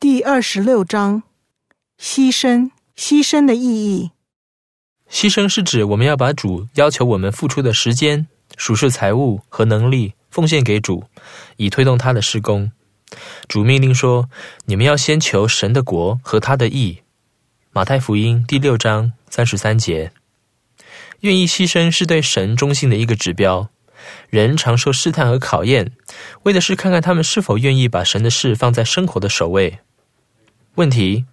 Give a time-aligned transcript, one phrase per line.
[0.00, 1.24] 第二十六章：
[2.00, 4.12] 牺牲，牺牲的意义。
[5.10, 11.02] 牺牲是指我们要把主要求我们付出的时间、属世财物和能力奉献给主，
[11.56, 12.70] 以推动他的施工。
[13.48, 14.30] 主命令说
[14.66, 17.02] ：“你们要先求神的国和他的义。”
[17.74, 20.12] 马太福音第六章三十三节。
[21.22, 23.68] 愿意牺牲是对神忠心的一个指标。
[24.30, 25.90] 人常受试探和考验，
[26.44, 29.80] 为的是看看他们是否愿意把神的事放在生活的首位。
[30.78, 31.24] 问题：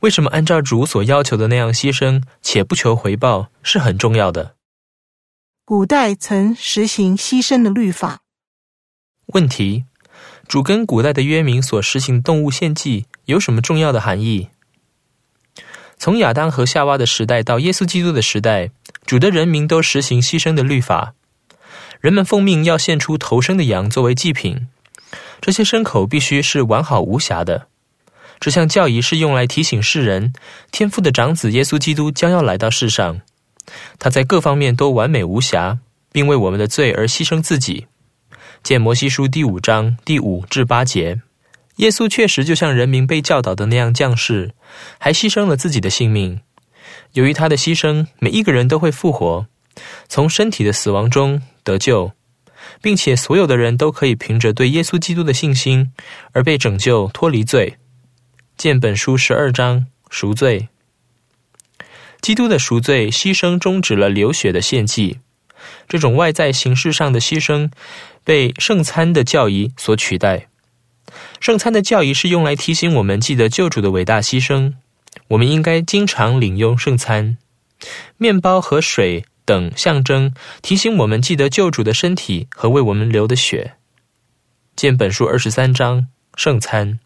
[0.00, 4.54] 为什么按照主所要求的那样牺牲，且不求回报，是很重要的？
[5.66, 8.20] 古代曾实行牺牲的律法。
[9.26, 9.84] 问题：
[10.48, 14.48] 主跟古代的约民所实行动物献祭有什么重要的含义？
[15.98, 18.70] 从亚当和夏娃的时代到耶稣基督的时代，
[19.04, 21.12] 主的人民都实行牺牲的律法。
[22.00, 24.68] 人们奉命要献出头生的羊作为祭品，
[25.42, 27.68] 这些牲口必须是完好无瑕的。
[28.38, 30.32] 这项教义是用来提醒世人，
[30.70, 33.20] 天父的长子耶稣基督将要来到世上，
[33.98, 35.78] 他在各方面都完美无瑕，
[36.12, 37.86] 并为我们的罪而牺牲自己。
[38.62, 41.20] 见摩西书第五章第五至八节。
[41.76, 44.52] 耶稣确实就像人民被教导的那样降世，
[44.98, 46.40] 还牺牲了自己的性命。
[47.12, 49.46] 由于他的牺牲，每一个人都会复活，
[50.08, 52.12] 从身体的死亡中得救，
[52.80, 55.92] 并且所有的人都可以凭着对耶稣基督的信心
[56.32, 57.76] 而被拯救，脱离罪。
[58.56, 60.68] 见本书十二章赎罪。
[62.22, 65.20] 基督的赎罪牺牲终止了流血的献祭，
[65.86, 67.70] 这种外在形式上的牺牲
[68.24, 70.48] 被圣餐的教义所取代。
[71.38, 74.72] 圣餐的教义是用来提醒我们记得救主的伟大牺牲。
[75.28, 77.36] 我们应该经常领用圣餐，
[78.16, 80.32] 面包和水等象征
[80.62, 83.74] 提醒我们记得救主的身体和为我们流的血。
[84.74, 86.98] 见本书二十三章圣餐。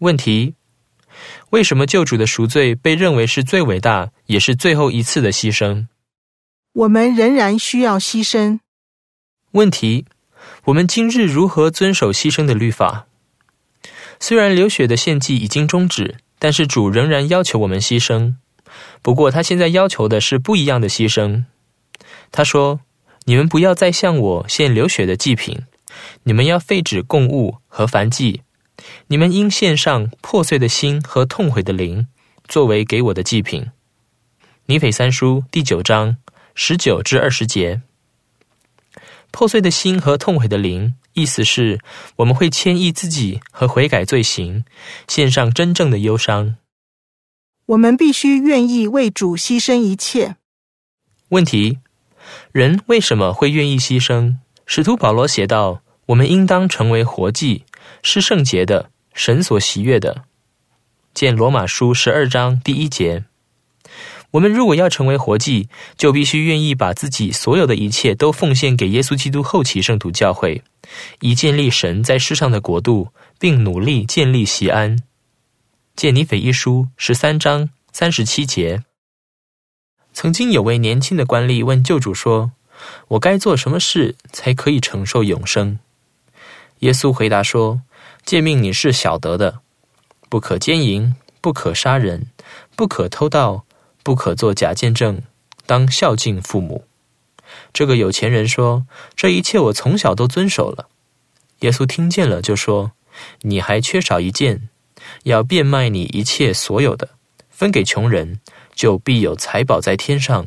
[0.00, 0.54] 问题：
[1.50, 5.86] 为什么救主的赎罪被认为是最伟大也是最后一次的牺牲？
[6.72, 8.60] 我们仍然需要牺牲。
[9.52, 10.06] 问题。
[10.66, 13.06] 我们今日如何遵守牺牲的律法？
[14.20, 18.34] 虽然流血的献祭已经终止，但是主仍然要求我们牺牲。
[19.02, 21.44] 不过他现在要求的是不一样的牺牲。
[22.30, 22.80] 他说
[23.26, 25.62] ：“你们不要再向我献流血的祭品，
[26.24, 28.42] 你们要废止供物和燔祭。
[29.08, 32.06] 你们应献上破碎的心和痛悔的灵，
[32.48, 33.66] 作为给我的祭品。”
[34.66, 36.16] 尼腓三书第九章
[36.54, 37.82] 十九至二十节。
[39.30, 41.78] 破碎的心和痛悔的灵，意思是
[42.16, 44.64] 我们会谦抑自己和悔改罪行，
[45.06, 46.56] 献上真正的忧伤。
[47.66, 50.36] 我们必须愿意为主牺牲一切。
[51.28, 51.80] 问题：
[52.52, 54.36] 人为什么会愿意牺牲？
[54.64, 57.64] 使徒保罗写道：“我们应当成为活祭，
[58.02, 60.24] 是圣洁的，神所喜悦的。”
[61.14, 63.24] 见罗马书十二章第一节。
[64.32, 70.62] 我们如果要成为活祭，就必须愿意把自己所有的一切都奉献给耶稣基督后期圣徒教会，
[71.20, 73.08] 以建立神在世上的国度，
[73.38, 74.98] 并努力建立西安。
[75.94, 78.82] 见尼腓一书十三章三十七节。
[80.12, 82.52] 曾经有位年轻的官吏问救主说
[83.08, 85.78] ：“我该做什么事才可以承受永生？”
[86.80, 87.80] 耶稣回答说
[88.24, 89.60] ：“诫命你是晓得的，
[90.28, 92.26] 不可奸淫，不可杀人，
[92.74, 93.62] 不可偷盗。”
[94.06, 95.20] 不可作假见证，
[95.66, 96.84] 当孝敬父母。
[97.72, 100.88] 这个有钱人说：“这一切我从小都遵守了。”
[101.62, 102.92] 耶稣听见了，就说
[103.42, 104.68] ：“你还缺少一件，
[105.24, 107.08] 要变卖你一切所有的，
[107.50, 108.38] 分给穷人，
[108.76, 110.46] 就必有财宝在天上。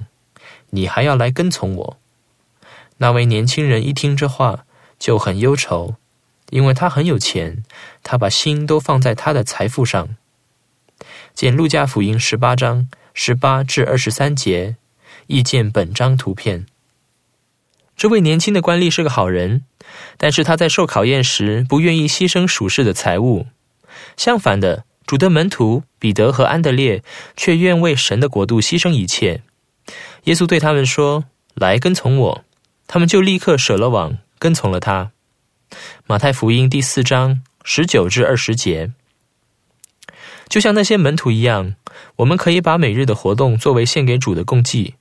[0.70, 1.98] 你还要来跟从我。”
[2.96, 4.64] 那位年轻人一听这话，
[4.98, 5.96] 就很忧愁，
[6.50, 7.64] 因为他很有钱，
[8.04, 10.16] 他把心都放在他的财富上。
[11.34, 12.90] 见路加福音十八章。
[13.12, 14.78] 十八至二十三节，
[15.28, 16.68] 意见本章图片。
[17.98, 19.66] 这位年轻的官吏是个好人，
[20.16, 23.48] 但是他在受考验时不愿意牺牲属世的财物。
[24.16, 27.04] 相反的，主的门徒彼得和安德烈
[27.36, 29.42] 却愿为神的国度牺牲一切。
[30.26, 31.26] 耶稣对他们说
[31.56, 32.46] ：“来跟从我。”
[32.88, 35.12] 他们就立刻舍了网，跟从了他。
[36.08, 38.92] 马太福音第四章十九至二十节。
[40.48, 41.76] 就像那些门徒一样，
[42.16, 44.96] 我们可以把每日的活动作为献给主的供祭。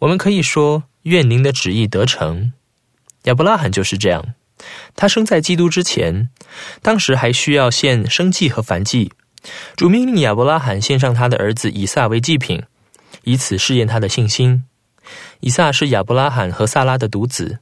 [0.00, 2.52] 我们可以说：“愿您的旨意得成。”
[3.24, 4.34] 亚伯拉罕就是这样。
[4.96, 6.28] 他生在基督之前，
[6.82, 9.12] 当时还需要献生祭和燔祭。
[9.76, 12.62] 主命令亚伯拉罕献上他的儿子以撒为祭品，
[13.22, 14.64] 以此试验他的信心。
[15.40, 17.58] 以撒是亚伯拉罕和撒拉的独子，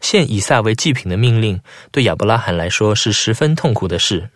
[0.00, 1.60] 献以撒为祭品的命令
[1.90, 4.30] 对亚伯拉罕来说是十分痛苦的事。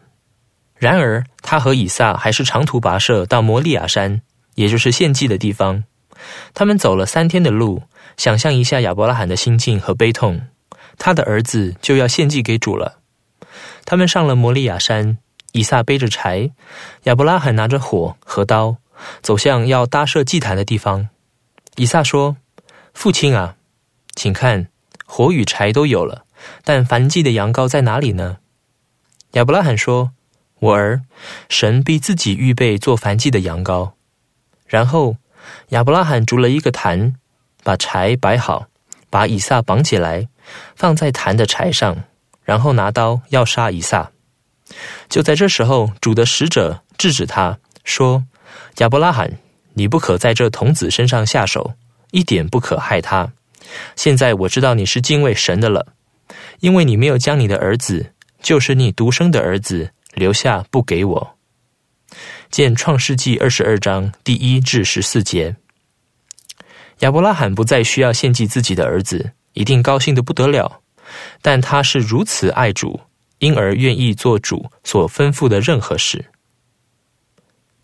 [0.76, 4.20] 然而，他和以撒还是长途跋涉到摩利亚山，
[4.56, 5.84] 也就是献祭的地方。
[6.54, 7.82] 他们走了三天的路，
[8.16, 10.48] 想象一下亚伯拉罕的心境和悲痛，
[10.98, 12.98] 他的儿子就要献祭给主了。
[13.84, 15.18] 他们上了摩利亚山，
[15.52, 16.50] 以撒背着柴，
[17.04, 18.76] 亚伯拉罕拿着火和刀，
[19.22, 21.08] 走向要搭设祭坛的地方。
[21.76, 22.36] 以撒说
[22.92, 23.56] ：“父亲啊，
[24.14, 24.68] 请看，
[25.14, 26.24] 火与柴都有了，
[26.64, 28.38] 但燔祭的羊羔在哪里呢？”
[29.32, 30.12] 亚伯拉罕说
[30.60, 31.02] ：“我儿，
[31.50, 33.92] 神必自己预备做燔祭的羊羔。”
[34.66, 35.16] 然后。
[35.70, 37.16] 亚伯拉罕筑了一个坛，
[37.64, 38.68] 把柴摆好，
[39.10, 40.28] 把以撒绑起来，
[40.76, 42.04] 放在坛的柴上，
[42.44, 44.12] 然后拿刀要杀以撒。
[45.08, 48.22] 就在这时候，主的使者制止他说
[48.78, 49.36] ：“亚伯拉罕，
[49.74, 51.74] 你不可在这童子身上下手，
[52.12, 53.32] 一点不可害他。
[53.96, 55.94] 现在我知道你是敬畏神的了，
[56.60, 61.38] 因为你没有将你的儿子，就是你独生的儿子，留下不给我。”
[62.50, 65.56] 见创世纪二十二章第一至十四节，
[66.98, 70.82] 亚伯拉罕不再需要献祭自己的儿子，一定高兴得不得了。
[71.40, 73.00] 但他是如此爱主，
[73.38, 76.26] 因而愿意做主所吩咐的任何事。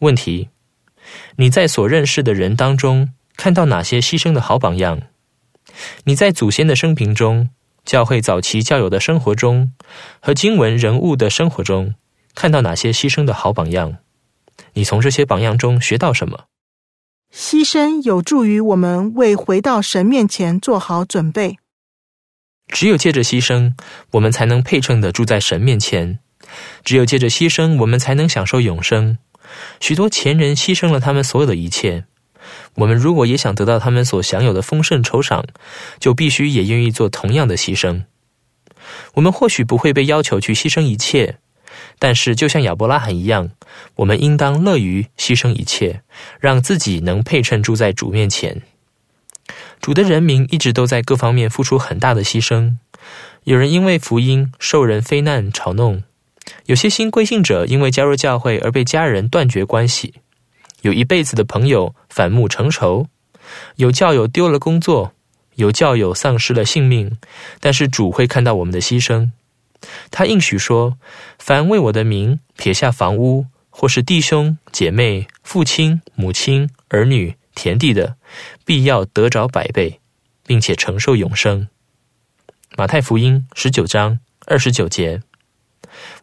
[0.00, 0.50] 问题：
[1.37, 5.00] 你在所认识的人当中看到哪些牺牲的好榜样？
[6.05, 7.50] 你在祖先的生平中、
[7.85, 9.73] 教会早期教友的生活中
[10.20, 11.94] 和经文人物的生活中
[12.35, 13.99] 看到哪些牺牲的好榜样？
[14.75, 16.44] 你从这些榜样中学到什么？
[17.35, 21.59] 牺牲有助于我们为回到神面前做好准备。
[22.69, 23.75] 只有借着牺牲，
[24.12, 26.19] 我们才能配称的住在神面前；
[26.85, 29.19] 只有借着牺牲，我们才能享受永生。
[29.81, 32.05] 许多前人牺牲了他们所有的一切，
[32.79, 35.45] 我们如果也想得到他们所享有的丰盛酬赏，
[35.99, 38.05] 就必须也愿意做同样的牺牲。
[39.15, 41.39] 我们或许不会被要求去牺牲一切。
[41.99, 43.51] 但是，就像亚伯拉罕一样，
[43.97, 46.03] 我们应当乐于牺牲一切，
[46.39, 48.63] 让自己能配称住在主面前。
[49.81, 52.77] 主的人民一直都在各方面付出很大的牺牲。
[53.45, 56.03] 有人因为福音受人非难嘲弄，
[56.67, 60.15] 有些新归信者因为加入教会而被家人断绝关系，
[60.83, 63.07] 有一辈子的朋友反目成仇，
[63.77, 65.13] 有教友丢了工作，
[65.57, 67.19] 有教友丧失了性命。
[67.61, 69.31] 但是主会看到我们的牺牲。
[70.11, 70.99] 他应许说
[71.39, 78.17] ：“凡为我的名撇下房屋，或是弟兄姐妹、父亲母亲、儿女、田地的，
[78.65, 80.01] 必要得着百倍，
[80.45, 81.69] 并且承受永生。”
[82.77, 85.21] 马太福音十九章二十九节。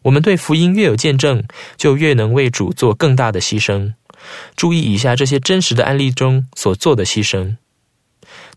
[0.02, 1.42] 我们对福音越有见证，
[1.76, 3.92] 就越能为主做更大的牺牲。
[4.56, 7.56] 注意以下这些真实的案例中所做的牺牲。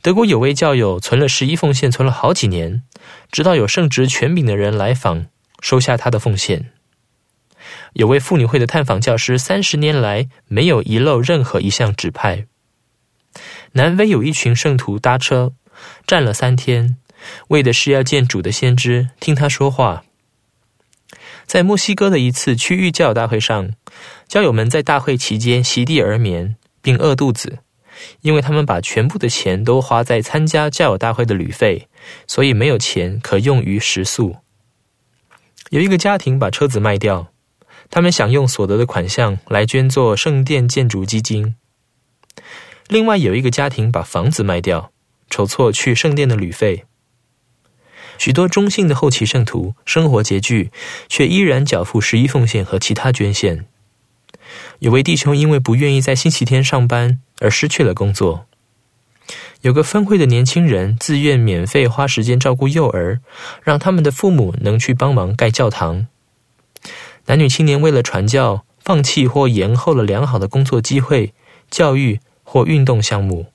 [0.02, 2.84] 德国有位教友存了十一奉献，存了好几年，
[3.32, 5.28] 直到有圣职权柄的人来访，
[5.62, 6.72] 收下他的奉献。
[7.94, 12.46] 有位妇女会的探访教师，三十年来没有遗漏任何一项指派。
[13.74, 15.54] 南非有一群圣徒搭车，
[16.08, 16.98] 站了三天，
[17.50, 20.04] 为的是要见主的先知，听他说话。
[21.50, 23.72] 在墨西哥的一次区域教友大会上，
[24.28, 27.58] 教友们在大会期间席地而眠，并饿肚子。
[28.22, 31.88] 因为他们把全部的钱都花在参加教友大会的旅费，
[32.28, 34.36] 所以没有钱可用于食宿。
[35.72, 37.30] 有一个家庭把车子卖掉，
[37.90, 41.56] 他们想用所得的款项来捐作圣殿建筑基金。
[42.88, 44.92] 另外有一个家庭把房子卖掉，
[45.32, 46.86] 筹措去圣殿的旅费。
[48.20, 50.72] 许多中性的后期圣徒生活拮据，
[51.08, 53.66] 却依然缴付十一奉献和其他捐献。
[54.80, 58.46] 有位弟兄因为不愿意在星期天上班而失去了工作。
[59.62, 63.22] 有个分会的年轻人自愿免费花时间照顾幼儿，
[63.64, 66.08] 让他们的父母能去帮忙盖教堂。
[67.28, 71.34] 男女青年为了传教，放弃或延后了良好的工作机会、
[71.70, 73.48] 教育或运动项目。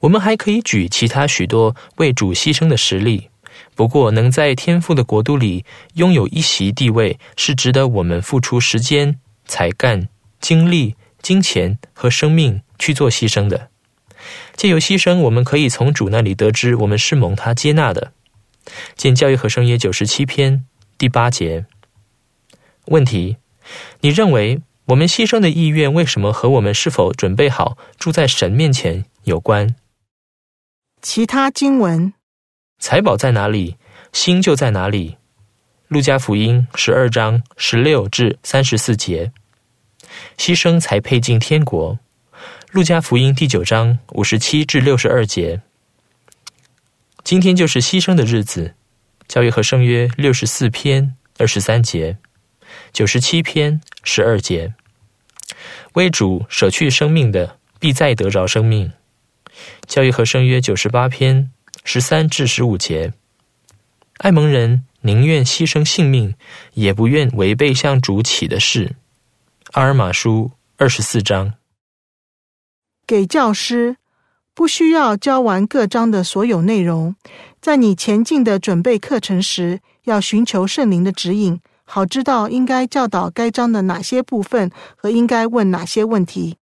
[0.00, 3.28] 我们还可以举其他许多为主牺牲的实例。
[3.82, 9.18] 不过，能在天父的国度里拥有一席地位，是值得我们付出时间。
[9.44, 10.08] 才干、
[10.40, 13.70] 精力、金钱和生命去做牺牲的。
[14.54, 18.12] 借由牺牲，我们可以从主那里得知，我们是蒙他接纳的。
[18.94, 20.64] 见教育和圣约九十七篇
[20.96, 21.66] 第八节。
[22.84, 23.38] 问题：
[24.02, 29.74] 你认为我们牺牲的意愿为什么和我们是否准备好住在神面前有关？
[31.02, 32.14] 其他经文：
[32.82, 33.76] 财宝在哪里，
[34.12, 35.16] 心就在哪里。
[35.86, 39.30] 路加福音十二章十六至三十四节。
[40.36, 42.00] 牺牲才配进天国。
[42.72, 45.62] 路加福音第九章五十七至六十二节。
[47.22, 48.74] 今天就是牺牲的日子。
[49.28, 52.18] 教育和圣约六十四篇二十三节。
[52.92, 54.74] 九十七篇十二节。
[55.92, 58.92] 为主舍去生命的，必再得着生命。
[59.86, 61.52] 教义和圣约九十八篇
[61.84, 63.12] 十三至十五节。
[64.18, 66.34] 爱蒙人宁愿牺牲性命，
[66.74, 68.94] 也不愿违背向主起的誓。
[69.72, 71.54] 阿尔玛书二十四章。
[73.06, 73.96] 给教师
[74.54, 77.16] 不需要教完各章的所有内容，
[77.60, 86.56] 在你前进的准备课程时，要寻求圣灵的指引，好知道应该教导该章的哪些部分和应该问哪些问题。